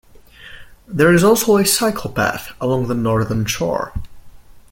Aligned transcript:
There 0.87 1.13
is 1.13 1.23
also 1.23 1.57
a 1.57 1.63
cycle 1.63 2.09
path 2.11 2.53
along 2.59 2.87
the 2.87 2.95
northern 2.95 3.45
shore. 3.45 3.93